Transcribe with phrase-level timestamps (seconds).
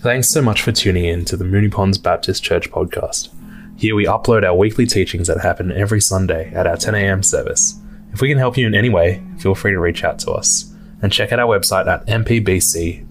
[0.00, 3.30] Thanks so much for tuning in to the Moonee Ponds Baptist Church podcast.
[3.76, 7.80] Here we upload our weekly teachings that happen every Sunday at our 10am service.
[8.12, 10.72] If we can help you in any way, feel free to reach out to us
[11.02, 13.08] and check out our website at mpbc.org.au.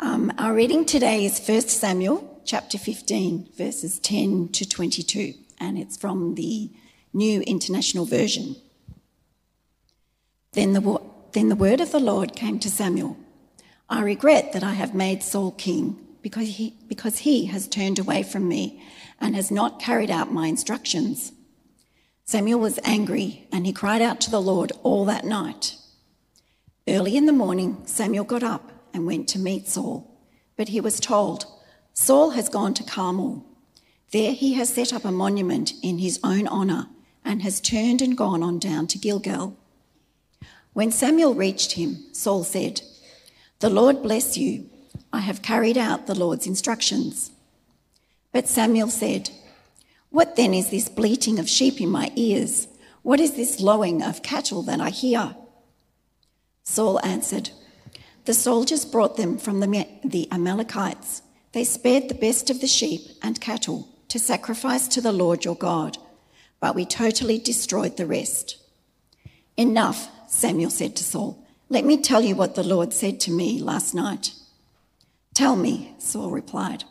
[0.00, 5.98] Um, our reading today is 1 Samuel chapter 15, verses 10 to 22, and it's
[5.98, 6.70] from the
[7.12, 8.56] New International Version.
[10.52, 10.80] Then the
[11.36, 13.14] then the word of the Lord came to Samuel
[13.90, 18.22] I regret that I have made Saul king because he, because he has turned away
[18.22, 18.82] from me
[19.20, 21.32] and has not carried out my instructions.
[22.24, 25.76] Samuel was angry and he cried out to the Lord all that night.
[26.88, 30.18] Early in the morning, Samuel got up and went to meet Saul,
[30.56, 31.44] but he was told,
[31.92, 33.44] Saul has gone to Carmel.
[34.10, 36.88] There he has set up a monument in his own honour
[37.26, 39.58] and has turned and gone on down to Gilgal.
[40.76, 42.82] When Samuel reached him, Saul said,
[43.60, 44.68] The Lord bless you.
[45.10, 47.30] I have carried out the Lord's instructions.
[48.30, 49.30] But Samuel said,
[50.10, 52.68] What then is this bleating of sheep in my ears?
[53.00, 55.34] What is this lowing of cattle that I hear?
[56.62, 57.52] Saul answered,
[58.26, 61.22] The soldiers brought them from the, the Amalekites.
[61.52, 65.56] They spared the best of the sheep and cattle to sacrifice to the Lord your
[65.56, 65.96] God,
[66.60, 68.58] but we totally destroyed the rest.
[69.56, 71.42] Enough, Samuel said to Saul.
[71.68, 74.32] Let me tell you what the Lord said to me last night.
[75.34, 76.84] Tell me, Saul replied.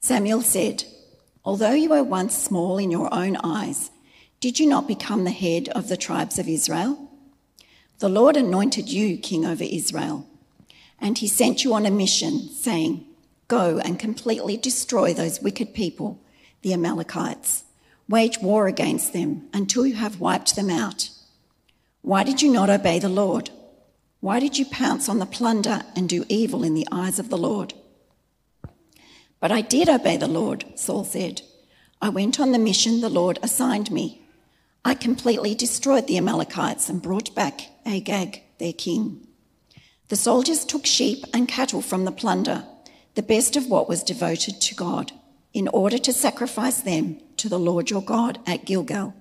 [0.00, 0.84] Samuel said,
[1.44, 3.90] Although you were once small in your own eyes,
[4.40, 7.10] did you not become the head of the tribes of Israel?
[7.98, 10.26] The Lord anointed you king over Israel,
[10.98, 13.04] and he sent you on a mission, saying,
[13.48, 16.20] Go and completely destroy those wicked people,
[16.62, 17.64] the Amalekites.
[18.08, 21.10] Wage war against them until you have wiped them out.
[22.02, 23.50] Why did you not obey the Lord?
[24.20, 27.38] Why did you pounce on the plunder and do evil in the eyes of the
[27.38, 27.74] Lord?
[29.40, 31.42] But I did obey the Lord, Saul said.
[32.02, 34.22] I went on the mission the Lord assigned me.
[34.84, 39.26] I completely destroyed the Amalekites and brought back Agag, their king.
[40.08, 42.64] The soldiers took sheep and cattle from the plunder,
[43.14, 45.12] the best of what was devoted to God,
[45.52, 49.14] in order to sacrifice them to the Lord your God at Gilgal.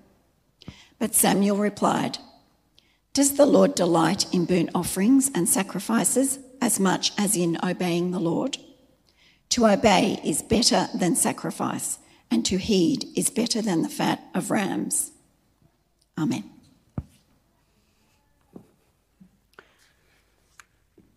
[0.98, 2.18] But Samuel replied,
[3.20, 8.20] does the Lord delight in burnt offerings and sacrifices as much as in obeying the
[8.20, 8.58] Lord?
[9.50, 12.00] To obey is better than sacrifice,
[12.32, 15.12] and to heed is better than the fat of rams.
[16.18, 16.50] Amen.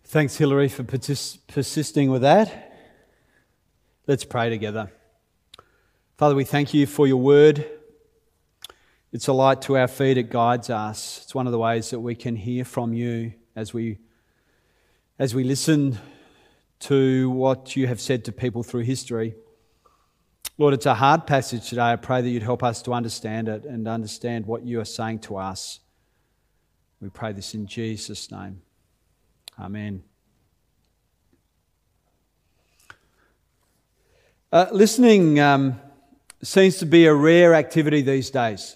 [0.03, 2.81] Thanks, Hilary, for persisting with that.
[4.07, 4.91] Let's pray together.
[6.17, 7.65] Father, we thank you for your word.
[9.13, 11.21] It's a light to our feet, it guides us.
[11.21, 13.99] It's one of the ways that we can hear from you as we,
[15.19, 15.99] as we listen
[16.79, 19.35] to what you have said to people through history.
[20.57, 21.91] Lord, it's a hard passage today.
[21.91, 25.19] I pray that you'd help us to understand it and understand what you are saying
[25.19, 25.79] to us.
[26.99, 28.63] We pray this in Jesus' name.
[29.59, 30.01] Amen.
[34.51, 35.79] Uh, listening um,
[36.41, 38.75] seems to be a rare activity these days.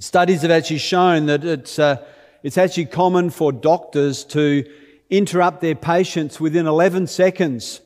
[0.00, 1.96] Studies have actually shown that it's, uh,
[2.44, 4.64] it's actually common for doctors to
[5.10, 7.80] interrupt their patients within 11 seconds,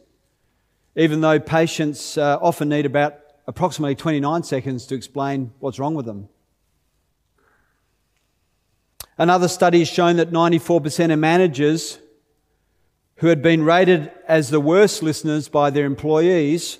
[0.94, 6.04] even though patients uh, often need about approximately 29 seconds to explain what's wrong with
[6.04, 6.28] them.
[9.16, 11.98] Another study has shown that 94% of managers
[13.16, 16.78] who had been rated as the worst listeners by their employees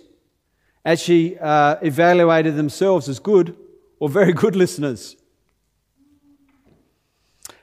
[0.84, 3.56] actually uh, evaluated themselves as good
[3.98, 5.16] or very good listeners.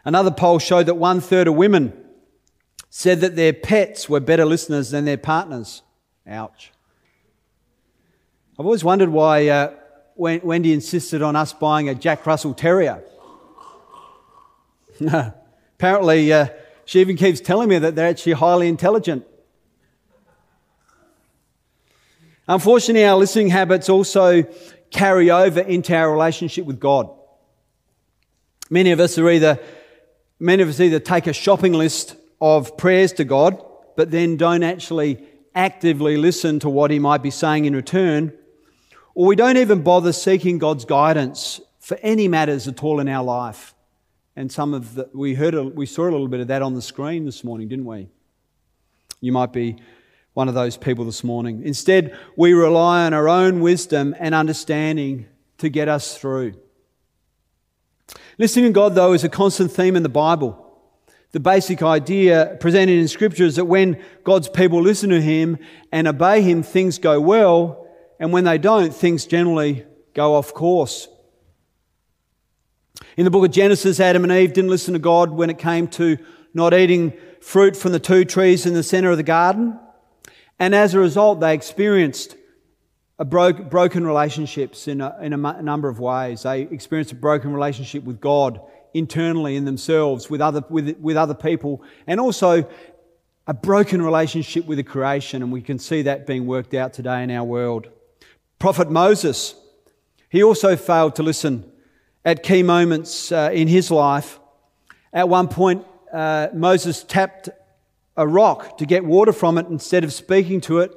[0.09, 1.93] Another poll showed that one third of women
[2.89, 5.83] said that their pets were better listeners than their partners.
[6.25, 6.71] Ouch.
[8.57, 9.71] I've always wondered why uh,
[10.15, 13.03] Wendy insisted on us buying a Jack Russell Terrier.
[15.77, 16.47] Apparently, uh,
[16.85, 19.27] she even keeps telling me that they're actually highly intelligent.
[22.47, 24.41] Unfortunately, our listening habits also
[24.89, 27.11] carry over into our relationship with God.
[28.71, 29.59] Many of us are either
[30.39, 33.63] Many of us either take a shopping list of prayers to God,
[33.97, 35.21] but then don't actually
[35.53, 38.31] actively listen to what He might be saying in return,
[39.15, 43.23] or we don't even bother seeking God's guidance for any matters at all in our
[43.23, 43.73] life.
[44.35, 46.81] And some of the, we heard, we saw a little bit of that on the
[46.81, 48.07] screen this morning, didn't we?
[49.19, 49.75] You might be
[50.33, 51.63] one of those people this morning.
[51.65, 55.25] Instead, we rely on our own wisdom and understanding
[55.57, 56.53] to get us through.
[58.37, 60.65] Listening to God, though, is a constant theme in the Bible.
[61.31, 65.57] The basic idea presented in Scripture is that when God's people listen to Him
[65.91, 67.87] and obey Him, things go well,
[68.19, 71.07] and when they don't, things generally go off course.
[73.15, 75.87] In the book of Genesis, Adam and Eve didn't listen to God when it came
[75.89, 76.17] to
[76.53, 79.79] not eating fruit from the two trees in the center of the garden.
[80.57, 82.35] And as a result, they experienced
[83.25, 86.43] broke, broken relationships in, a, in a, number of ways.
[86.43, 88.61] They experience a broken relationship with God
[88.93, 92.67] internally in themselves, with other, with, with other people, and also
[93.45, 95.41] a broken relationship with the creation.
[95.41, 97.87] And we can see that being worked out today in our world.
[98.57, 99.55] Prophet Moses,
[100.29, 101.69] he also failed to listen
[102.23, 104.39] at key moments uh, in his life.
[105.11, 107.49] At one point, uh, Moses tapped
[108.15, 110.93] a rock to get water from it instead of speaking to it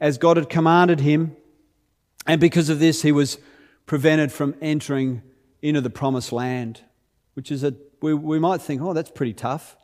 [0.00, 1.36] as God had commanded him.
[2.26, 3.38] And because of this, he was
[3.86, 5.22] prevented from entering
[5.62, 6.80] into the promised land,
[7.34, 9.76] which is a, we, we might think, oh, that's pretty tough.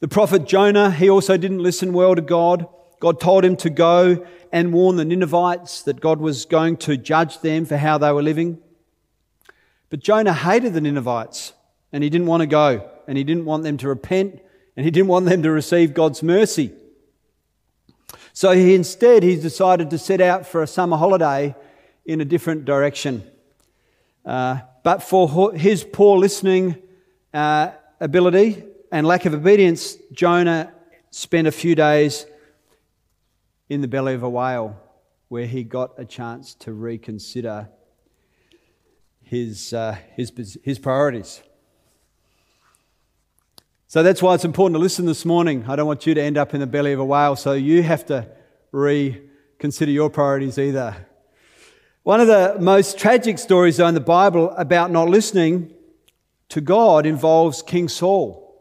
[0.00, 2.66] The prophet Jonah, he also didn't listen well to God.
[3.00, 7.40] God told him to go and warn the Ninevites that God was going to judge
[7.40, 8.58] them for how they were living.
[9.90, 11.52] But Jonah hated the Ninevites
[11.92, 14.40] and he didn't want to go and he didn't want them to repent
[14.76, 16.72] and he didn't want them to receive God's mercy.
[18.36, 21.56] So he instead he decided to set out for a summer holiday
[22.04, 23.24] in a different direction.
[24.26, 26.76] Uh, but for his poor listening
[27.32, 28.62] uh, ability
[28.92, 30.70] and lack of obedience, Jonah
[31.10, 32.26] spent a few days
[33.70, 34.76] in the belly of a whale
[35.28, 37.70] where he got a chance to reconsider
[39.22, 41.40] his, uh, his, his priorities.
[43.88, 45.64] So that's why it's important to listen this morning.
[45.68, 47.84] I don't want you to end up in the belly of a whale, so you
[47.84, 48.26] have to
[48.72, 51.06] reconsider your priorities either.
[52.02, 55.72] One of the most tragic stories, though, in the Bible about not listening
[56.48, 58.60] to God involves King Saul.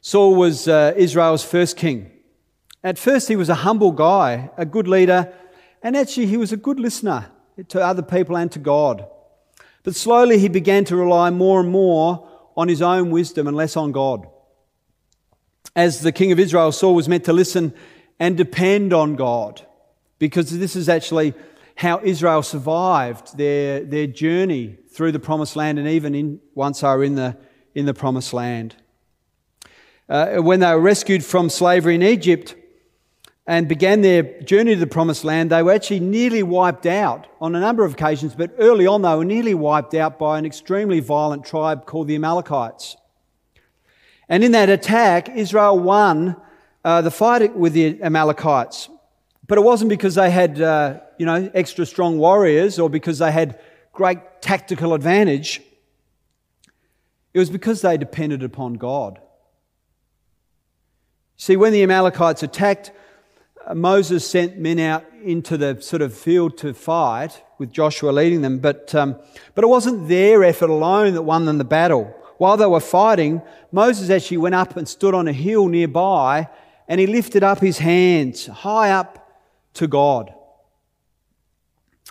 [0.00, 2.10] Saul was uh, Israel's first king.
[2.82, 5.30] At first, he was a humble guy, a good leader,
[5.82, 7.26] and actually, he was a good listener
[7.68, 9.06] to other people and to God.
[9.82, 12.26] But slowly he began to rely more and more
[12.56, 14.26] on his own wisdom and less on God.
[15.74, 17.74] As the king of Israel, Saul was meant to listen
[18.18, 19.66] and depend on God
[20.18, 21.34] because this is actually
[21.76, 26.88] how Israel survived their, their journey through the promised land and even in, once they
[26.88, 27.36] were in the,
[27.74, 28.74] in the promised land.
[30.08, 32.54] Uh, when they were rescued from slavery in Egypt,
[33.46, 37.54] and began their journey to the promised land, they were actually nearly wiped out on
[37.54, 40.98] a number of occasions, but early on they were nearly wiped out by an extremely
[40.98, 42.96] violent tribe called the Amalekites.
[44.28, 46.36] And in that attack, Israel won
[46.84, 48.88] uh, the fight with the Amalekites.
[49.46, 53.30] But it wasn't because they had, uh, you know, extra strong warriors or because they
[53.30, 53.60] had
[53.92, 55.62] great tactical advantage.
[57.32, 59.20] It was because they depended upon God.
[61.36, 62.90] See, when the Amalekites attacked,
[63.74, 68.58] Moses sent men out into the sort of field to fight with Joshua leading them,
[68.58, 69.16] but, um,
[69.54, 72.14] but it wasn't their effort alone that won them the battle.
[72.38, 73.42] While they were fighting,
[73.72, 76.48] Moses actually went up and stood on a hill nearby
[76.86, 79.42] and he lifted up his hands high up
[79.74, 80.32] to God.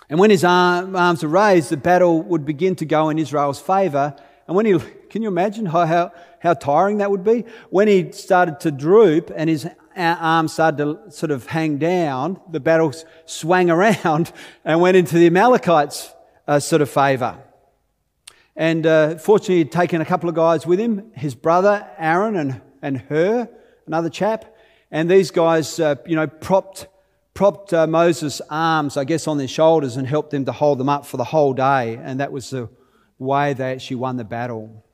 [0.08, 4.14] And when his arms were raised, the battle would begin to go in Israel's favor.
[4.46, 4.78] And when he,
[5.10, 7.44] can you imagine how, how, how tiring that would be?
[7.70, 9.66] When he started to droop and his
[9.96, 12.92] arms started to sort of hang down, the battle
[13.24, 14.32] swung around
[14.64, 16.12] and went into the Amalekites'
[16.46, 17.38] uh, sort of favour.
[18.54, 22.60] And uh, fortunately, he'd taken a couple of guys with him, his brother Aaron and,
[22.80, 23.48] and Hur,
[23.86, 24.56] another chap.
[24.90, 26.86] And these guys, uh, you know, propped,
[27.34, 30.88] propped uh, Moses' arms, I guess, on their shoulders and helped them to hold them
[30.88, 31.98] up for the whole day.
[32.02, 32.68] And that was the
[33.18, 34.84] way they actually won the battle.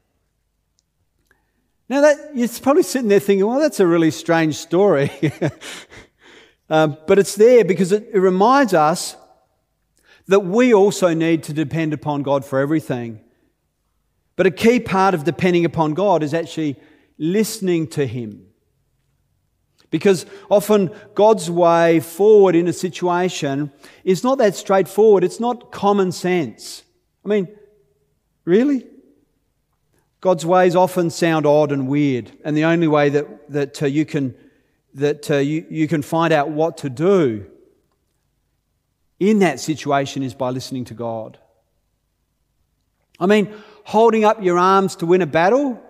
[1.93, 5.11] Now, that, you're probably sitting there thinking, well, that's a really strange story.
[6.71, 9.15] um, but it's there because it, it reminds us
[10.27, 13.21] that we also need to depend upon God for everything.
[14.37, 16.81] But a key part of depending upon God is actually
[17.19, 18.47] listening to Him.
[19.91, 23.71] Because often God's way forward in a situation
[24.03, 25.25] is not that straightforward.
[25.25, 26.85] It's not common sense.
[27.23, 27.49] I mean,
[28.47, 28.87] really?
[30.23, 34.07] God's ways often sound odd and weird, and the only way that, that uh, you,
[34.07, 34.37] can,
[34.95, 37.45] that uh, you, you can find out what to do
[39.19, 41.39] in that situation is by listening to God.
[43.19, 43.53] I mean,
[43.83, 45.83] holding up your arms to win a battle?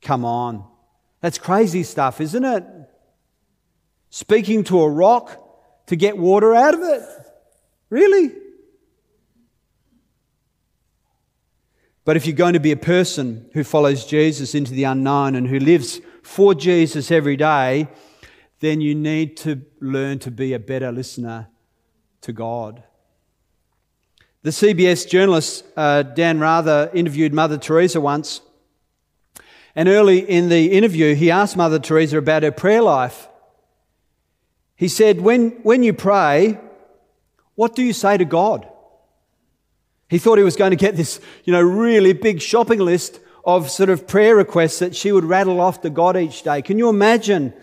[0.00, 0.64] Come on.
[1.20, 2.64] That's crazy stuff, isn't it?
[4.08, 7.02] Speaking to a rock to get water out of it?
[7.90, 8.32] Really?
[12.10, 15.46] But if you're going to be a person who follows Jesus into the unknown and
[15.46, 17.86] who lives for Jesus every day,
[18.58, 21.50] then you need to learn to be a better listener
[22.22, 22.82] to God.
[24.42, 28.40] The CBS journalist uh, Dan Rather interviewed Mother Teresa once.
[29.76, 33.28] And early in the interview, he asked Mother Teresa about her prayer life.
[34.74, 36.58] He said, when, when you pray,
[37.54, 38.68] what do you say to God?
[40.10, 43.70] He thought he was going to get this, you know, really big shopping list of
[43.70, 46.62] sort of prayer requests that she would rattle off to God each day.
[46.62, 47.54] Can you imagine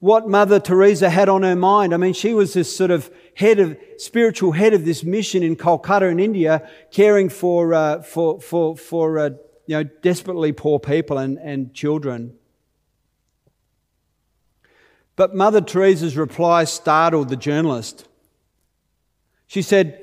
[0.00, 1.94] what Mother Teresa had on her mind?
[1.94, 5.54] I mean, she was this sort of head of, spiritual head of this mission in
[5.54, 9.30] Kolkata in India, caring for, uh, for, for, for, uh,
[9.66, 12.34] you know, desperately poor people and, and children.
[15.14, 18.08] But Mother Teresa's reply startled the journalist.
[19.46, 20.01] She said,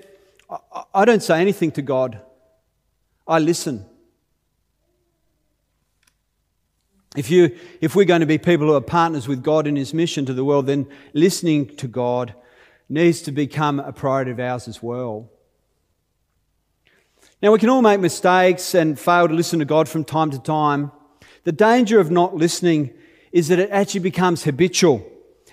[0.93, 2.21] I don't say anything to God.
[3.27, 3.85] I listen.
[7.15, 9.93] If, you, if we're going to be people who are partners with God in His
[9.93, 12.33] mission to the world, then listening to God
[12.87, 15.29] needs to become a priority of ours as well.
[17.41, 20.39] Now, we can all make mistakes and fail to listen to God from time to
[20.39, 20.91] time.
[21.43, 22.93] The danger of not listening
[23.31, 25.05] is that it actually becomes habitual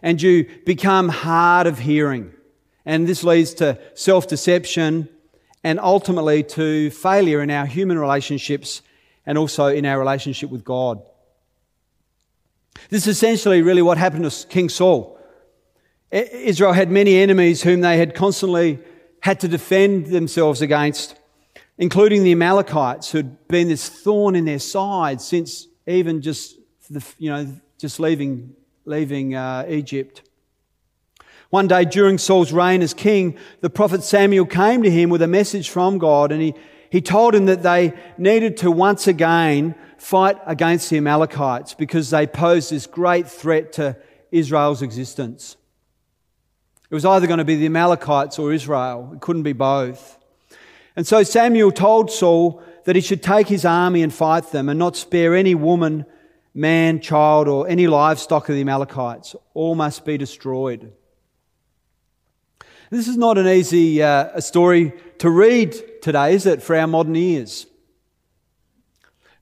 [0.03, 2.33] and you become hard of hearing.
[2.87, 5.09] And this leads to self deception
[5.65, 8.83] and ultimately to failure in our human relationships
[9.27, 11.03] and also in our relationship with God.
[12.89, 15.19] This is essentially really what happened to King Saul.
[16.13, 18.79] Israel had many enemies whom they had constantly
[19.21, 21.19] had to defend themselves against,
[21.79, 26.57] including the Amalekites, who'd been this thorn in their side since even just
[26.89, 30.23] the, you know just leaving leaving uh, Egypt.
[31.51, 35.29] One day during Saul's reign as king, the prophet Samuel came to him with a
[35.29, 36.55] message from God, and he,
[36.91, 42.27] he told him that they needed to once again fight against the Amalekites because they
[42.27, 43.97] posed this great threat to
[44.33, 45.57] Israel's existence.
[46.91, 49.13] It was either going to be the Amalekites or Israel.
[49.15, 50.19] It couldn't be both.
[50.95, 54.79] And so Samuel told Saul that he should take his army and fight them and
[54.79, 56.07] not spare any woman,
[56.55, 59.35] man, child, or any livestock of the Amalekites.
[59.55, 60.93] All must be destroyed.
[62.91, 67.17] This is not an easy uh, story to read today, is it, for our modern
[67.17, 67.67] ears?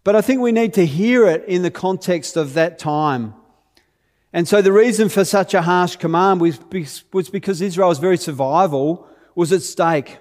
[0.03, 3.35] But I think we need to hear it in the context of that time.
[4.33, 9.53] And so the reason for such a harsh command was, because Israel's very survival was
[9.53, 10.19] at stake.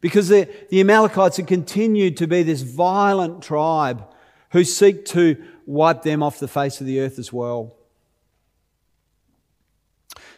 [0.00, 4.04] Because the, the Amalekites had continued to be this violent tribe
[4.50, 7.76] who seek to wipe them off the face of the earth as well.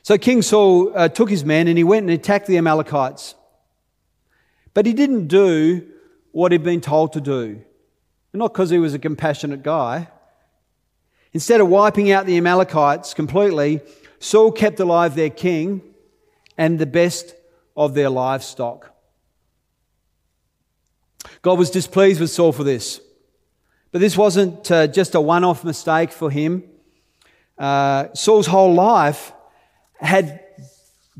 [0.04, 3.34] So King Saul uh, took his men and he went and attacked the Amalekites.
[4.72, 5.84] But he didn't do
[6.30, 7.62] what he'd been told to do.
[8.32, 10.08] Not because he was a compassionate guy,
[11.34, 13.80] Instead of wiping out the Amalekites completely,
[14.20, 15.82] Saul kept alive their king
[16.56, 17.34] and the best
[17.76, 18.92] of their livestock.
[21.42, 23.00] God was displeased with Saul for this.
[23.90, 26.62] But this wasn't uh, just a one off mistake for him.
[27.58, 29.32] Uh, Saul's whole life
[30.04, 30.40] had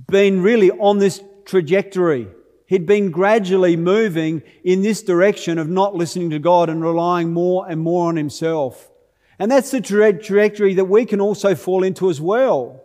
[0.08, 2.28] been really on this trajectory.
[2.66, 7.68] He'd been gradually moving in this direction of not listening to God and relying more
[7.68, 8.90] and more on himself.
[9.38, 12.82] And that's the trajectory that we can also fall into as well.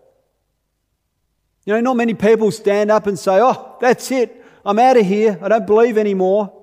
[1.66, 4.44] You know, not many people stand up and say, Oh, that's it.
[4.66, 5.40] I'm out of here.
[5.42, 6.54] I don't believe anymore.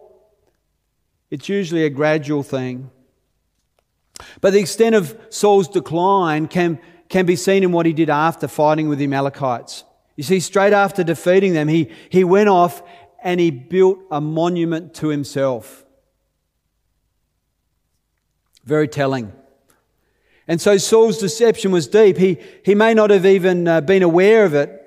[1.31, 2.90] It's usually a gradual thing.
[4.40, 8.49] But the extent of Saul's decline can, can be seen in what he did after
[8.49, 9.85] fighting with the Amalekites.
[10.17, 12.83] You see, straight after defeating them, he, he went off
[13.23, 15.85] and he built a monument to himself.
[18.65, 19.33] Very telling.
[20.49, 22.17] And so Saul's deception was deep.
[22.17, 24.83] He, he may not have even uh, been aware of it,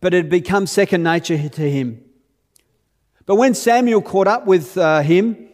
[0.00, 2.04] but it had become second nature to him.
[3.26, 5.48] But when Samuel caught up with uh, him,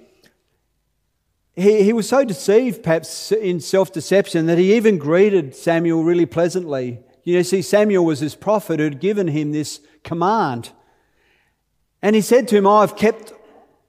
[1.56, 6.26] he, he was so deceived, perhaps in self deception, that he even greeted Samuel really
[6.26, 7.00] pleasantly.
[7.22, 10.70] You know, see, Samuel was his prophet who had given him this command.
[12.02, 13.32] And he said to him, oh, I've kept,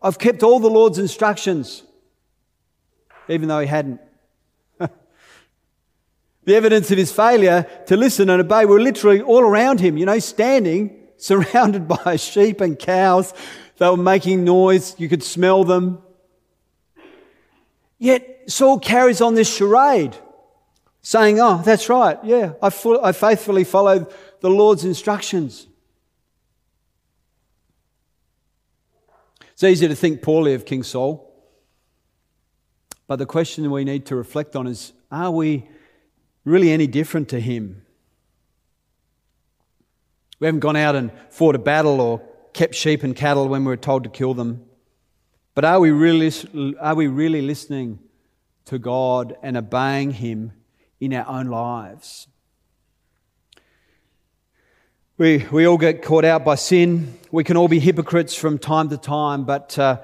[0.01, 1.83] I've kept all the Lord's instructions,
[3.27, 3.99] even though he hadn't.
[6.45, 10.05] The evidence of his failure to listen and obey were literally all around him, you
[10.05, 13.33] know, standing, surrounded by sheep and cows.
[13.79, 14.95] They were making noise.
[14.99, 16.03] You could smell them.
[18.05, 20.15] Yet Saul carries on this charade,
[21.01, 22.19] saying, Oh, that's right.
[22.23, 22.67] Yeah, I,
[23.01, 25.65] I faithfully followed the Lord's instructions.
[29.53, 31.33] It's easy to think poorly of King Saul.
[33.07, 35.67] But the question we need to reflect on is are we
[36.43, 37.87] really any different to him?
[40.39, 42.21] We haven't gone out and fought a battle or
[42.53, 44.64] kept sheep and cattle when we were told to kill them.
[45.55, 46.33] But are we really,
[46.81, 47.99] are we really listening
[48.65, 50.51] to God and obeying Him
[50.99, 52.27] in our own lives?
[55.17, 57.17] We, we all get caught out by sin.
[57.31, 60.01] We can all be hypocrites from time to time, but, uh,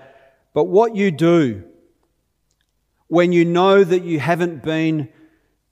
[0.53, 1.65] but what you do
[3.09, 5.09] when you know that you haven't been,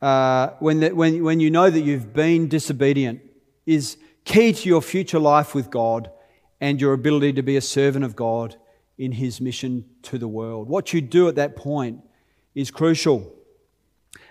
[0.02, 3.22] uh, when, the, when, when you know that you've been disobedient,
[3.66, 3.96] is
[4.26, 6.12] key to your future life with God
[6.60, 8.58] and your ability to be a servant of God
[9.00, 10.68] in His mission to the world.
[10.68, 12.02] What you do at that point
[12.54, 13.34] is crucial.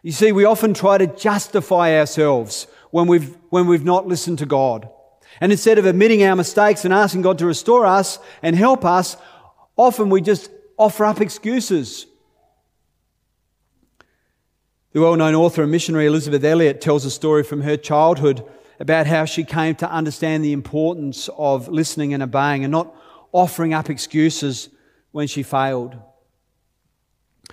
[0.02, 4.46] You see, we often try to justify ourselves when we've, when we've not listened to
[4.46, 4.88] God.
[5.40, 9.16] And instead of admitting our mistakes and asking God to restore us and help us,
[9.76, 12.06] often we just offer up excuses.
[14.92, 18.44] The well known author and missionary Elisabeth Elliot tells a story from her childhood
[18.80, 22.94] about how she came to understand the importance of listening and obeying and not
[23.32, 24.68] offering up excuses
[25.12, 25.96] when she failed.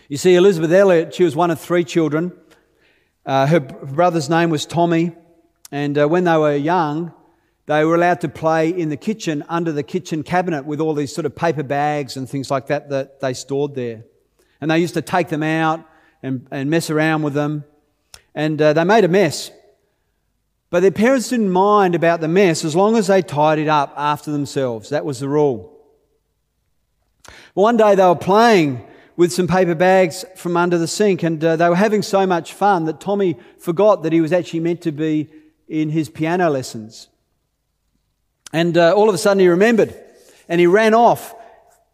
[0.07, 2.31] You see, Elisabeth Elliot, she was one of three children.
[3.25, 5.13] Uh, her brother's name was Tommy,
[5.71, 7.13] and uh, when they were young,
[7.65, 11.13] they were allowed to play in the kitchen under the kitchen cabinet with all these
[11.13, 14.03] sort of paper bags and things like that that they stored there.
[14.61, 15.83] And they used to take them out
[16.21, 17.63] and, and mess around with them.
[18.35, 19.49] And uh, they made a mess.
[20.75, 24.29] But their parents didn't mind about the mess as long as they tidied up after
[24.29, 24.89] themselves.
[24.89, 25.71] That was the rule.
[27.53, 31.55] One day they were playing with some paper bags from under the sink and uh,
[31.55, 34.91] they were having so much fun that Tommy forgot that he was actually meant to
[34.91, 35.29] be
[35.69, 37.07] in his piano lessons.
[38.51, 39.95] And uh, all of a sudden he remembered
[40.49, 41.33] and he ran off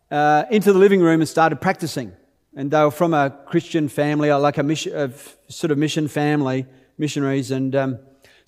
[0.10, 2.14] uh, into the living room and started practicing.
[2.56, 5.14] And they were from a Christian family, like a mission,
[5.50, 6.66] sort of mission family,
[6.98, 7.52] missionaries.
[7.52, 8.00] And um,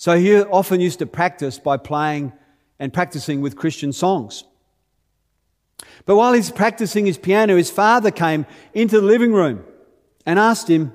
[0.03, 2.33] so he often used to practice by playing
[2.77, 4.43] and practicing with Christian songs.
[6.05, 9.63] But while he's practicing his piano, his father came into the living room
[10.25, 10.91] and asked him,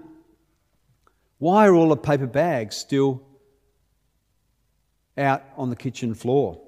[1.39, 3.23] Why are all the paper bags still
[5.17, 6.61] out on the kitchen floor?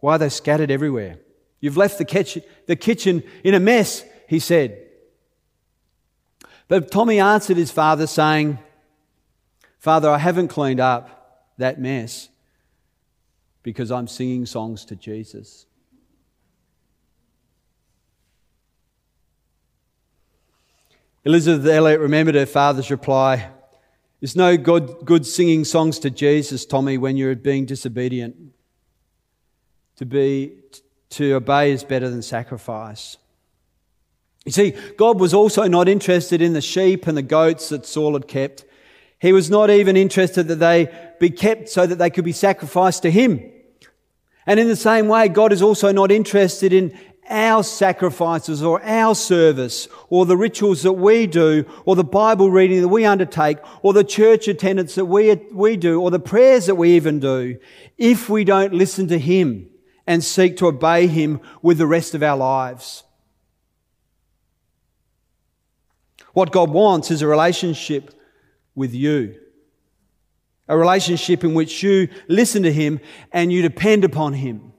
[0.00, 1.18] Why are they scattered everywhere?
[1.58, 4.86] You've left the kitchen, the kitchen in a mess, he said.
[6.68, 8.60] But Tommy answered his father, saying,
[9.80, 11.16] Father, I haven't cleaned up
[11.58, 12.28] that mess
[13.62, 15.66] because I'm singing songs to Jesus.
[21.24, 23.50] Elisabeth Elliot remembered her father's reply.
[24.20, 28.36] It's no good, good singing songs to Jesus, Tommy, when you're being disobedient.
[29.96, 30.54] To be
[31.10, 33.16] to obey is better than sacrifice.
[34.44, 38.14] You see, God was also not interested in the sheep and the goats that Saul
[38.14, 38.64] had kept.
[39.20, 43.02] He was not even interested that they be kept so that they could be sacrificed
[43.02, 43.52] to Him.
[44.46, 46.96] And in the same way, God is also not interested in
[47.28, 52.80] our sacrifices or our service or the rituals that we do or the Bible reading
[52.80, 56.76] that we undertake or the church attendance that we, we do or the prayers that
[56.76, 57.58] we even do
[57.98, 59.68] if we don't listen to Him
[60.06, 63.04] and seek to obey Him with the rest of our lives.
[66.32, 68.17] What God wants is a relationship
[68.78, 69.38] with you.
[70.68, 73.00] A relationship in which you listen to Him
[73.32, 74.72] and you depend upon Him.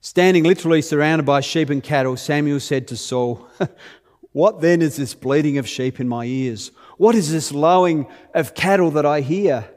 [0.00, 3.48] Standing literally surrounded by sheep and cattle, Samuel said to Saul,
[4.32, 6.70] What then is this bleating of sheep in my ears?
[6.96, 9.68] What is this lowing of cattle that I hear?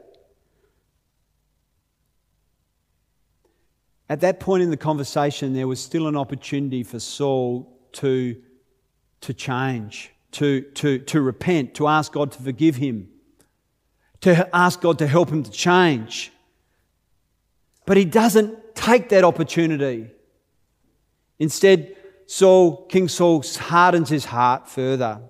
[4.08, 8.36] At that point in the conversation, there was still an opportunity for Saul to,
[9.22, 13.08] to change to, to, to repent, to ask God to forgive him,
[14.22, 16.32] to ask God to help him to change.
[17.86, 20.10] But he doesn't take that opportunity.
[21.38, 25.20] Instead, Saul, King Saul hardens his heart further.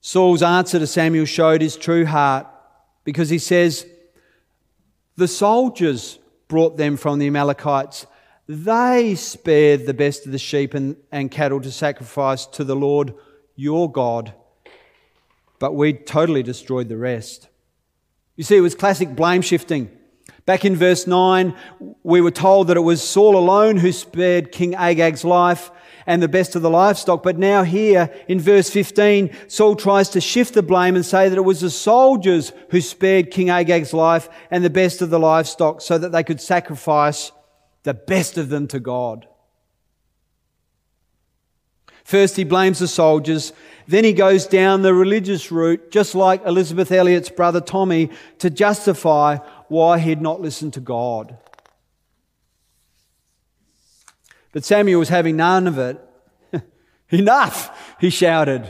[0.00, 2.46] Saul's answer to Samuel showed his true heart
[3.04, 3.86] because he says,
[5.16, 8.06] The soldiers brought them from the Amalekites
[8.48, 13.14] they spared the best of the sheep and, and cattle to sacrifice to the Lord
[13.54, 14.32] your God,
[15.58, 17.48] but we totally destroyed the rest.
[18.36, 19.90] You see, it was classic blame shifting.
[20.46, 21.54] Back in verse 9,
[22.02, 25.70] we were told that it was Saul alone who spared King Agag's life
[26.06, 27.22] and the best of the livestock.
[27.22, 31.36] But now, here in verse 15, Saul tries to shift the blame and say that
[31.36, 35.82] it was the soldiers who spared King Agag's life and the best of the livestock
[35.82, 37.30] so that they could sacrifice
[37.88, 39.26] the best of them to God.
[42.04, 43.54] First, he blames the soldiers.
[43.86, 49.38] Then he goes down the religious route, just like Elisabeth Elliot's brother Tommy, to justify
[49.68, 51.38] why he had not listened to God.
[54.52, 55.98] But Samuel was having none of it.
[57.08, 58.68] Enough, he shouted.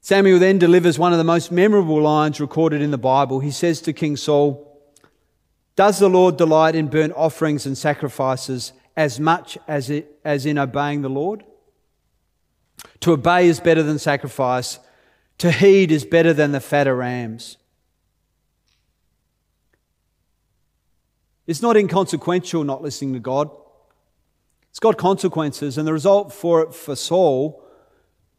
[0.00, 3.40] Samuel then delivers one of the most memorable lines recorded in the Bible.
[3.40, 4.73] He says to King Saul,
[5.76, 10.58] Does the Lord delight in burnt offerings and sacrifices as much as, it, as in
[10.58, 11.44] obeying the Lord?
[13.00, 14.78] To obey is better than sacrifice,
[15.38, 17.56] to heed is better than the fatter rams.
[21.46, 23.50] It's not inconsequential not listening to God.
[24.70, 27.62] It's got consequences, and the result for it for Saul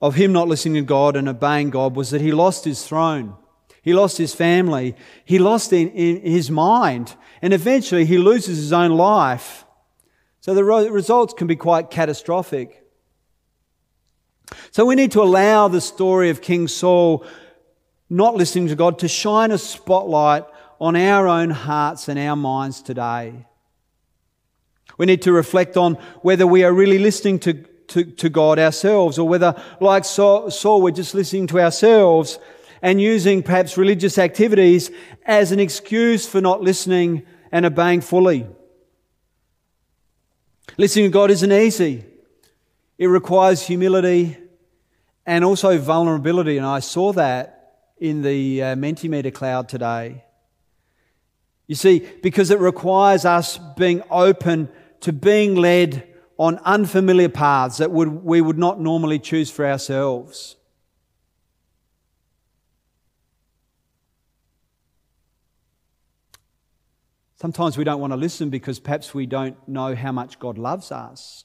[0.01, 3.35] of him not listening to God and obeying God was that he lost his throne.
[3.85, 4.95] He lost his family.
[5.25, 7.15] He lost in, in his mind.
[7.43, 9.63] And eventually he loses his own life.
[10.41, 12.83] So the results can be quite catastrophic.
[14.71, 17.23] So we need to allow the story of King Saul
[18.09, 20.45] not listening to God to shine a spotlight
[20.81, 23.45] on our own hearts and our minds today.
[24.97, 29.19] We need to reflect on whether we are really listening to, to, to God ourselves
[29.19, 32.39] or whether, like Saul, Saul, we're just listening to ourselves
[32.81, 34.91] and using perhaps religious activities
[35.25, 38.47] as an excuse for not listening and obeying fully.
[40.77, 42.03] Listening to God isn't easy.
[42.97, 44.37] It requires humility
[45.25, 46.57] and also vulnerability.
[46.57, 47.55] And I saw that
[47.97, 50.23] in the uh, Mentimeter cloud today.
[51.67, 54.69] You see, because it requires us being open
[55.01, 56.07] to being led
[56.37, 60.57] on unfamiliar paths that would, we would not normally choose for ourselves.
[67.35, 70.91] Sometimes we don't want to listen because perhaps we don't know how much God loves
[70.91, 71.43] us.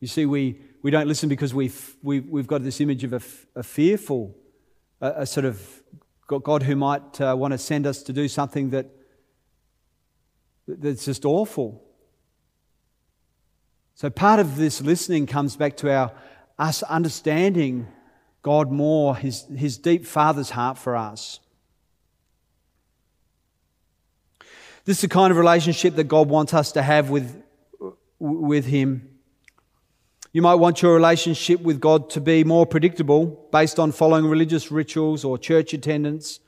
[0.00, 3.22] You see, we, we don't listen because we've, we, we've got this image of a,
[3.56, 4.36] a fearful,
[5.00, 5.82] a, a, sort of
[6.26, 8.90] God who might uh, want to send us to do something that,
[10.68, 11.82] that's just awful.
[13.94, 16.12] So part of this listening comes back to our
[16.58, 17.88] us understanding
[18.42, 21.40] God more, his, his deep Father's heart for us.
[24.84, 27.42] This is the kind of relationship that God wants us to have with,
[28.18, 29.08] with Him.
[30.32, 34.70] You might want your relationship with God to be more predictable based on following religious
[34.70, 36.40] rituals or church attendance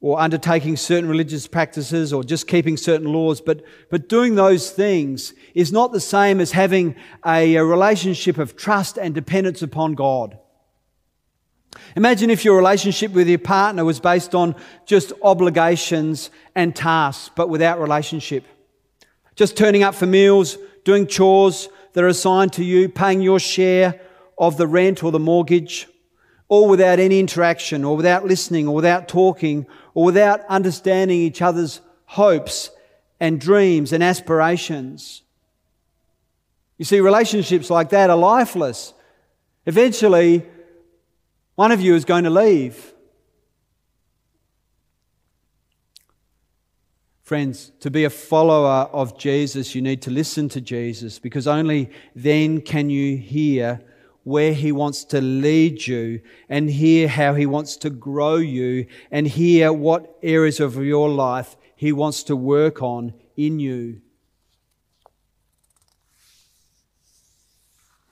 [0.00, 3.40] or undertaking certain religious practices or just keeping certain laws.
[3.40, 8.56] But, but doing those things is not the same as having a, a relationship of
[8.56, 10.38] trust and dependence upon God.
[11.96, 14.54] Imagine if your relationship with your partner was based on
[14.86, 18.44] just obligations and tasks, but without relationship.
[19.36, 24.00] Just turning up for meals, doing chores that are assigned to you, paying your share
[24.38, 25.88] of the rent or the mortgage,
[26.48, 31.80] all without any interaction or without listening or without talking or without understanding each other's
[32.06, 32.70] hopes
[33.18, 35.22] and dreams and aspirations.
[36.78, 38.92] You see, relationships like that are lifeless.
[39.66, 40.44] Eventually,
[41.54, 42.92] one of you is going to leave.
[47.22, 51.90] Friends, to be a follower of Jesus, you need to listen to Jesus because only
[52.14, 53.80] then can you hear
[54.24, 59.26] where He wants to lead you and hear how He wants to grow you and
[59.26, 64.02] hear what areas of your life He wants to work on in you.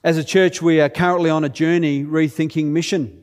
[0.03, 3.22] As a church, we are currently on a journey rethinking mission.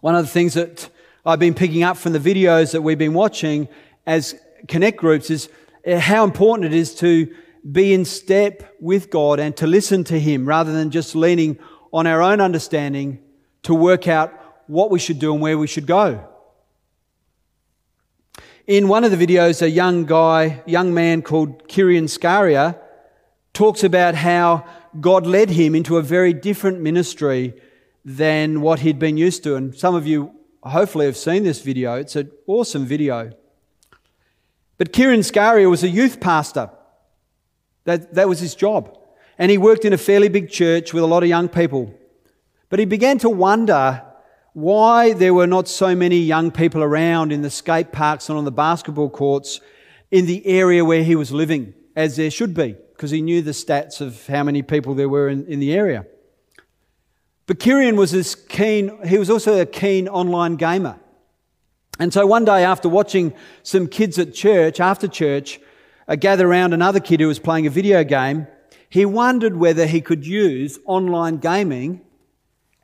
[0.00, 0.88] One of the things that
[1.24, 3.68] I've been picking up from the videos that we've been watching
[4.06, 4.34] as
[4.68, 5.48] connect groups is
[5.86, 7.34] uh, how important it is to
[7.70, 11.58] be in step with God and to listen to Him rather than just leaning
[11.92, 13.20] on our own understanding
[13.62, 14.32] to work out
[14.66, 16.28] what we should do and where we should go.
[18.66, 22.78] In one of the videos, a young guy, young man called Kirian Scaria,
[23.52, 24.66] talks about how
[25.00, 27.54] God led him into a very different ministry
[28.06, 29.56] than what he'd been used to.
[29.56, 31.96] And some of you hopefully have seen this video.
[31.96, 33.32] It's an awesome video.
[34.78, 36.70] But Kirian Scaria was a youth pastor.
[37.84, 38.96] That, that was his job.
[39.38, 41.92] And he worked in a fairly big church with a lot of young people.
[42.68, 44.02] But he began to wonder
[44.52, 48.44] why there were not so many young people around in the skate parks and on
[48.44, 49.60] the basketball courts
[50.12, 53.50] in the area where he was living, as there should be, because he knew the
[53.50, 56.06] stats of how many people there were in, in the area.
[57.46, 60.98] But Kirian was as keen, he was also a keen online gamer.
[61.98, 63.32] And so one day after watching
[63.62, 65.60] some kids at church, after church,
[66.08, 68.46] uh, gather around another kid who was playing a video game,
[68.88, 72.02] he wondered whether he could use online gaming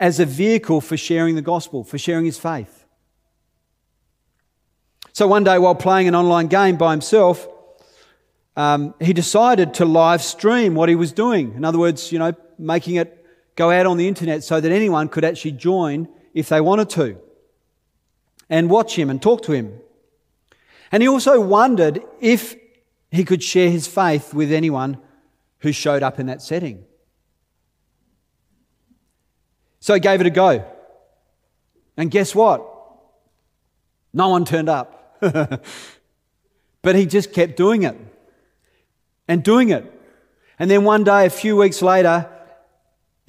[0.01, 2.85] as a vehicle for sharing the gospel, for sharing his faith.
[5.13, 7.47] So one day, while playing an online game by himself,
[8.57, 11.53] um, he decided to live stream what he was doing.
[11.55, 13.22] In other words, you know, making it
[13.57, 17.19] go out on the internet so that anyone could actually join if they wanted to
[18.49, 19.81] and watch him and talk to him.
[20.91, 22.55] And he also wondered if
[23.11, 24.99] he could share his faith with anyone
[25.61, 26.85] who showed up in that setting.
[29.81, 30.65] So he gave it a go.
[31.97, 32.67] And guess what?
[34.13, 35.19] No one turned up.
[36.83, 37.97] but he just kept doing it
[39.29, 39.91] and doing it.
[40.59, 42.29] And then one day, a few weeks later,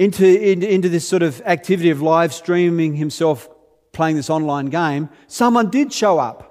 [0.04, 3.50] into, into, into this sort of activity of live streaming himself
[3.92, 6.50] playing this online game, someone did show up.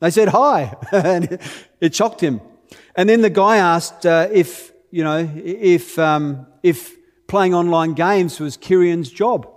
[0.00, 1.38] They said hi, and
[1.80, 2.40] it shocked him.
[2.94, 6.94] And then the guy asked uh, if, you know, if, um, if
[7.26, 9.48] playing online games was Kirian's job.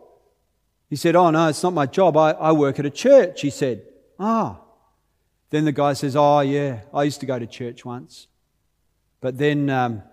[0.90, 2.18] He said, Oh, no, it's not my job.
[2.18, 3.84] I, I work at a church, he said.
[4.20, 4.60] Ah.
[5.52, 8.28] Then the guy says, Oh, yeah, I used to go to church once.
[9.22, 10.04] But then, um,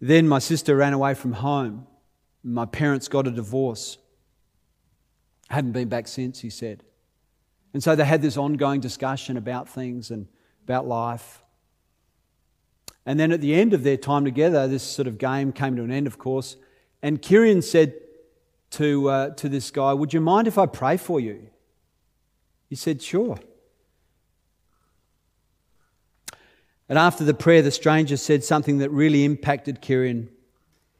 [0.00, 1.86] then my sister ran away from home.
[2.42, 3.98] My parents got a divorce.
[5.48, 6.82] Hadn't been back since, he said.
[7.72, 10.26] And so they had this ongoing discussion about things and
[10.64, 11.42] about life.
[13.06, 15.82] And then at the end of their time together, this sort of game came to
[15.82, 16.56] an end, of course.
[17.02, 17.94] And Kirian said
[18.72, 21.48] to, uh, to this guy, Would you mind if I pray for you?
[22.68, 23.38] He said, Sure.
[26.88, 30.28] And after the prayer, the stranger said something that really impacted Kirian.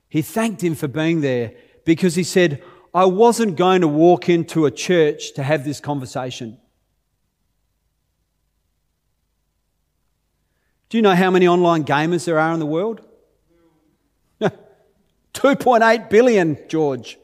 [0.08, 1.52] He thanked him for being there
[1.84, 2.62] because he said,
[2.94, 6.58] I wasn't going to walk into a church to have this conversation.
[10.88, 13.02] Do you know how many online gamers there are in the world?
[14.40, 17.18] 2.8 billion, George.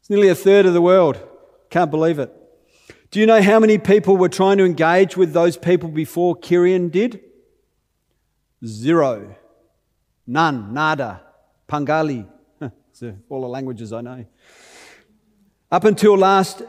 [0.00, 1.18] It's nearly a third of the world.
[1.68, 2.32] Can't believe it.
[3.10, 6.90] Do you know how many people were trying to engage with those people before Kirian
[6.90, 7.20] did?
[8.64, 9.36] Zero.
[10.26, 10.72] None.
[10.72, 11.22] Nada.
[11.68, 12.26] Pangali.
[12.60, 14.24] It's all the languages I know.
[15.70, 16.62] Up until last,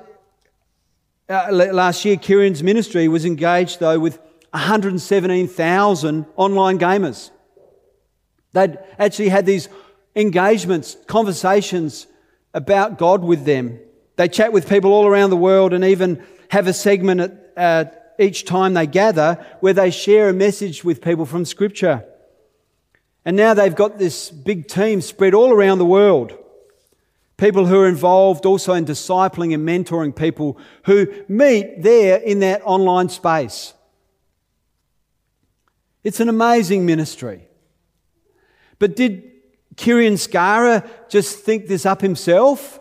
[1.30, 4.20] uh, last year, Kirian's ministry was engaged, though, with
[4.52, 7.32] 117,000 online gamers.
[8.54, 9.70] They'd actually had these
[10.16, 12.08] engagements, conversations
[12.54, 13.80] about God with them.
[14.16, 17.92] They chat with people all around the world and even have a segment at, uh,
[18.20, 22.04] each time they gather where they share a message with people from Scripture.
[23.28, 26.32] And now they've got this big team spread all around the world.
[27.36, 32.62] People who are involved also in discipling and mentoring people who meet there in that
[32.64, 33.74] online space.
[36.06, 37.50] It's an amazing ministry.
[38.80, 39.30] But did
[39.76, 42.80] Kirian Scaria just think this up himself?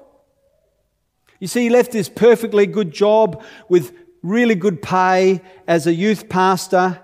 [1.41, 6.29] You see, he left this perfectly good job with really good pay as a youth
[6.29, 7.03] pastor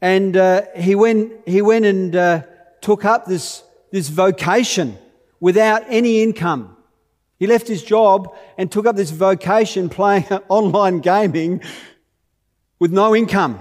[0.00, 2.42] and uh, he, went, he went and uh,
[2.80, 4.96] took up this, this vocation
[5.40, 6.76] without any income.
[7.38, 11.62] He left his job and took up this vocation playing online gaming
[12.78, 13.60] with no income.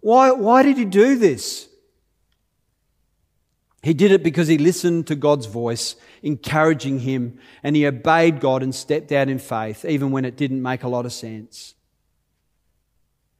[0.00, 1.68] Why, why did he do this?
[3.82, 8.62] He did it because he listened to God's voice, encouraging him, and he obeyed God
[8.62, 11.74] and stepped out in faith, even when it didn't make a lot of sense.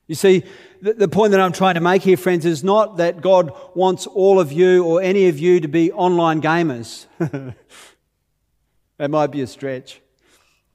[0.06, 0.44] You see,
[0.80, 4.06] the, the point that I'm trying to make here, friends, is not that God wants
[4.06, 7.06] all of you or any of you to be online gamers.
[8.98, 10.00] that might be a stretch.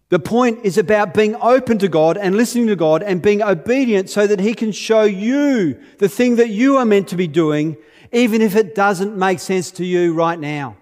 [0.10, 4.10] The point is about being open to God and listening to God and being obedient
[4.10, 7.78] so that He can show you the thing that you are meant to be doing,
[8.12, 10.76] even if it doesn't make sense to you right now.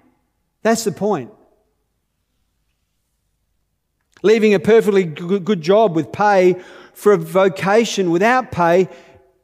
[0.64, 1.32] That's the point.
[4.24, 6.60] Leaving a perfectly good job with pay
[6.94, 8.90] for a vocation without pay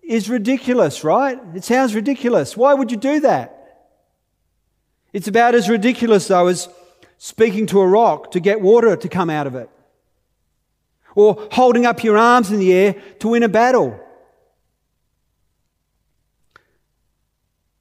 [0.07, 1.39] is ridiculous, right?
[1.53, 2.55] It sounds ridiculous.
[2.55, 3.51] Why would you do that?
[5.13, 6.69] It's about as ridiculous, though, as
[7.17, 9.69] speaking to a rock to get water to come out of it,
[11.15, 13.99] or holding up your arms in the air to win a battle.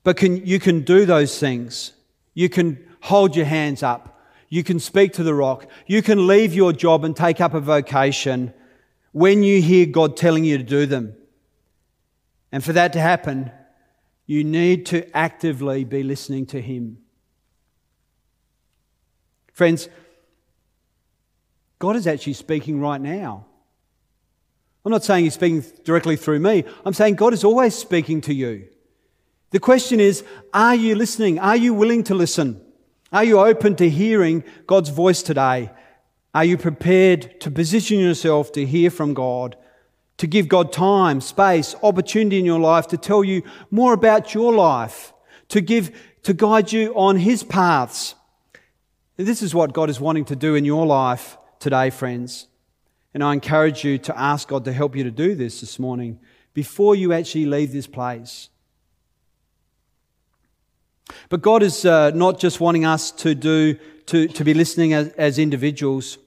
[0.04, 1.92] But can, you can do those things.
[2.34, 4.20] You can hold your hands up.
[4.48, 5.66] You can speak to the rock.
[5.86, 8.52] You can leave your job and take up a vocation
[9.12, 11.16] when you hear God telling you to do them.
[12.54, 13.50] And for that to happen,
[14.26, 16.98] you need to actively be listening to Him.
[19.52, 19.88] Friends,
[21.80, 23.44] God is actually speaking right now.
[24.84, 28.32] I'm not saying He's speaking directly through me, I'm saying God is always speaking to
[28.32, 28.68] you.
[29.50, 31.40] The question is, are you listening?
[31.40, 32.64] Are you willing to listen?
[33.12, 35.72] Are you open to hearing God's voice today?
[36.32, 39.56] Are you prepared to position yourself to hear from God,
[40.18, 44.52] to give God time, space, opportunity in your life to tell you more about your
[44.52, 45.12] life,
[45.48, 48.14] to give, to guide you on His paths?
[49.16, 52.48] This is what God is wanting to do in your life today, friends.
[53.12, 56.18] And I encourage you to ask God to help you to do this this morning
[56.52, 58.48] before you actually leave this place.
[61.28, 65.08] But God is uh, not just wanting us to do to, to be listening as,
[65.10, 66.18] as individuals.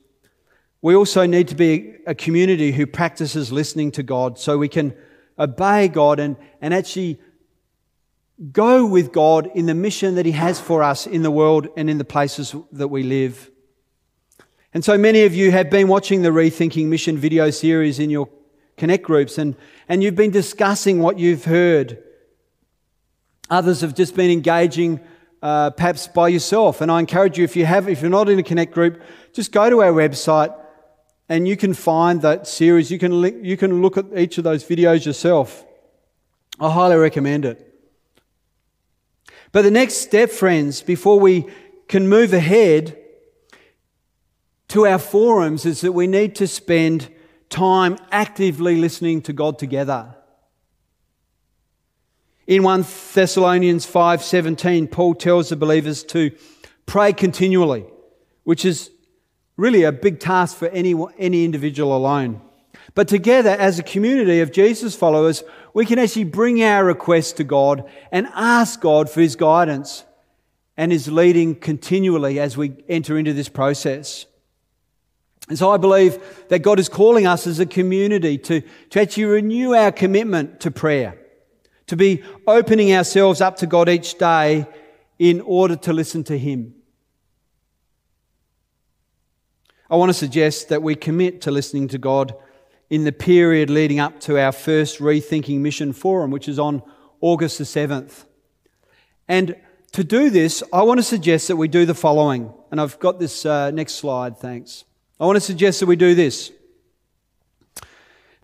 [0.88, 4.94] We also need to be a community who practices listening to God so we can
[5.38, 7.20] obey God and, and actually
[8.54, 11.90] go with God in the mission that He has for us in the world and
[11.90, 13.52] in the places that we live.
[14.74, 18.30] And so many of you have been watching the Rethinking Mission video series in your
[18.78, 19.58] Connect groups and,
[19.90, 22.02] and you've been discussing what you've heard.
[23.50, 25.02] Others have just been engaging
[25.42, 26.80] uh, perhaps by yourself.
[26.80, 29.02] And I encourage you, if you have, if you're not in a Connect group,
[29.34, 30.58] just go to our website
[31.30, 32.92] and you can find that series.
[32.92, 35.66] You can, li- you can look at each of those videos yourself.
[36.60, 37.64] I highly recommend it.
[39.52, 41.46] But the next step, friends, before we
[41.88, 42.98] can move ahead
[44.70, 47.10] to our forums, is that we need to spend
[47.50, 50.16] time actively listening to God together.
[52.46, 56.32] In 1 Thessalonians 5:17, Paul tells the believers to
[56.86, 57.86] pray continually,
[58.44, 58.90] which is
[59.58, 62.42] really a big task for any, any individual alone.
[62.96, 65.44] But together, as a community of Jesus followers,
[65.74, 70.04] we can actually bring our requests to God and ask God for His guidance
[70.78, 74.26] and His leading continually as we enter into this process.
[75.50, 79.26] And so I believe that God is calling us as a community to, to actually
[79.26, 81.18] renew our commitment to prayer
[81.88, 84.68] to be opening ourselves up to God each day
[85.18, 86.76] in order to listen to Him.
[89.90, 92.36] I want to suggest that we commit to listening to God
[92.90, 96.82] in the period leading up to our first Rethinking Mission Forum, which is on
[97.22, 98.26] August the 7th.
[99.28, 99.56] And
[99.94, 102.54] to do this, I want to suggest that we do the following.
[102.72, 104.84] And I've got this uh, next slide, thanks.
[105.20, 106.52] I want to suggest that we do this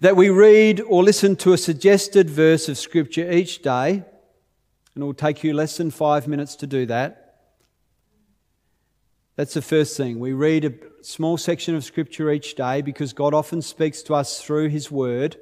[0.04, 4.04] that we read or listen to a suggested verse of Scripture each day,
[4.94, 7.23] and it will take you less than five minutes to do that.
[9.36, 10.20] That's the first thing.
[10.20, 14.42] We read a small section of Scripture each day because God often speaks to us
[14.42, 15.38] through His Word.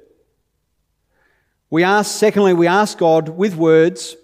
[1.68, 4.16] We ask, secondly, we ask God with words.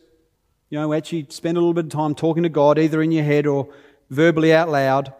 [0.71, 3.13] You know, we actually spend a little bit of time talking to God, either in
[3.13, 3.69] your head or
[4.11, 5.13] verbally out loud.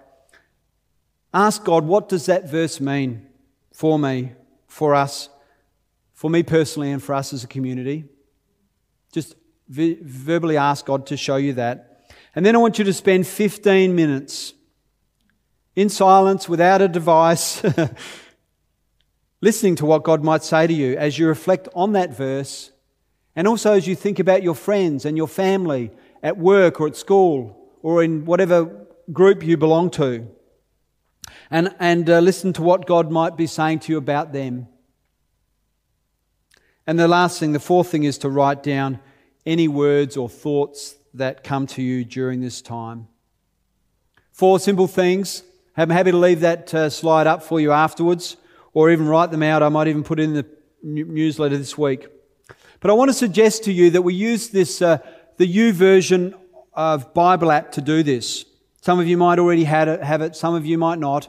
[1.33, 3.27] Ask God, what does that verse mean
[3.73, 4.33] for me?
[4.69, 5.29] for us,
[6.15, 8.05] for me personally, and for us as a community.
[9.13, 9.35] Just
[9.69, 11.88] verbally ask God to show you that.
[12.39, 14.55] And then I want you to spend 15 minutes
[15.75, 17.61] in silence without a device,
[19.41, 22.71] listening to what God might say to you as you reflect on that verse,
[23.35, 25.91] and also as you think about your friends and your family
[26.23, 30.29] at work or at school or in whatever group you belong to
[31.51, 34.69] and, and uh, listen to what God might be saying to you about them.
[36.87, 39.01] And the last thing, the fourth thing, is to write down
[39.45, 43.09] any words or thoughts that come to you during this time.
[44.33, 45.43] Four simple things.
[45.77, 48.37] I'm happy to leave that uh, slide up for you afterwards,
[48.73, 49.63] or even write them out.
[49.63, 50.47] I might even put it in the
[50.83, 52.07] newsletter this week.
[52.81, 54.99] But I want to suggest to you that we use this, uh,
[55.37, 56.35] the YouVersion
[56.73, 58.45] of Bible app to do this.
[58.81, 59.89] Some of you might already have
[60.23, 61.29] it, some of you might not.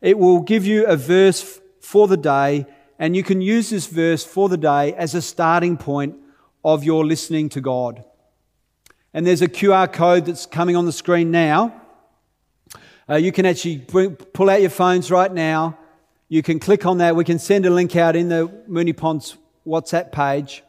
[0.00, 2.66] It will give you a verse for the day,
[2.98, 6.16] and you can use this verse for the day as a starting point
[6.64, 8.04] of your listening to God.
[9.14, 11.80] And there's a QR code that's coming on the screen now.
[13.08, 15.78] Uh, you can actually bring, pull out your phones right now.
[16.28, 17.16] You can click on that.
[17.16, 20.62] We can send a link out in the Moonee Ponds WhatsApp page.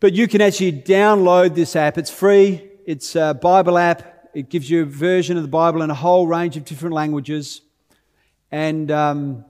[0.00, 1.98] But you can actually download this app.
[1.98, 2.68] It's free.
[2.86, 4.30] It's a Bible app.
[4.34, 7.60] It gives you a version of the Bible in a whole range of different languages
[8.52, 9.46] and um,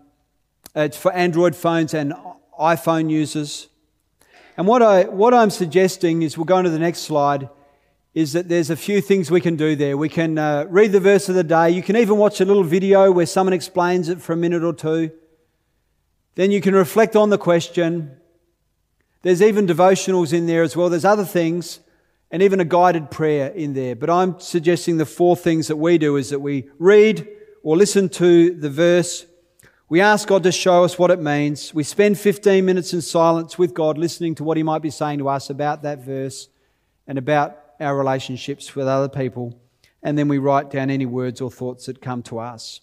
[0.77, 2.15] it's for Android phones and
[2.59, 3.67] iPhone users.
[4.63, 7.49] And what, I, what I'm suggesting is we'll go on to the next slide
[8.15, 9.97] is that there's a few things we can do there.
[9.97, 11.71] We can uh, read the verse of the day.
[11.71, 14.73] You can even watch a little video where someone explains it for a minute or
[14.73, 15.11] two.
[16.37, 18.17] Then you can reflect on the question.
[19.23, 20.89] There's even devotionals in there as well.
[20.89, 21.81] There's other things
[22.31, 23.97] and even a guided prayer in there.
[23.97, 27.27] But I'm suggesting the four things that we do is that we read,
[27.65, 29.27] or listen to the verse.
[29.93, 31.75] We ask God to show us what it means.
[31.75, 35.19] We spend 15 minutes in silence with God, listening to what He might be saying
[35.19, 36.49] to us about that verse
[37.07, 39.61] and about our relationships with other people.
[40.03, 42.81] And then we write down any words or thoughts that come to us.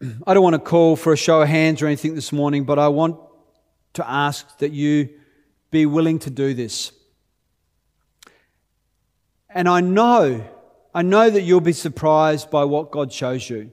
[0.26, 2.80] I don't want to call for a show of hands or anything this morning, but
[2.80, 3.20] I want
[3.92, 5.10] to ask that you
[5.70, 6.90] be willing to do this.
[9.48, 10.44] And I know
[10.94, 13.72] I know that you'll be surprised by what God shows you.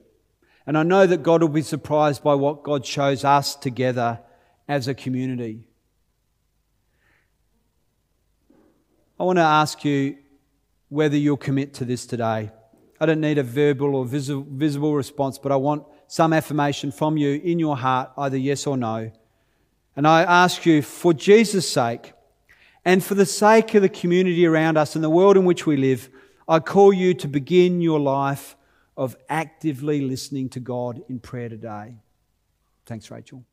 [0.66, 4.20] And I know that God will be surprised by what God shows us together
[4.68, 5.64] as a community.
[9.18, 10.18] I want to ask you
[10.88, 12.50] whether you'll commit to this today.
[13.00, 17.40] I don't need a verbal or visible response, but I want some affirmation from you
[17.42, 19.10] in your heart, either yes or no.
[19.96, 22.12] And I ask you, for Jesus' sake,
[22.84, 25.76] and for the sake of the community around us and the world in which we
[25.76, 26.08] live,
[26.48, 28.56] I call you to begin your life
[28.96, 31.96] of actively listening to God in prayer today.
[32.86, 33.44] Thanks, Rachel.